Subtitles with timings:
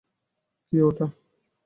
[0.73, 1.05] কি ওটা?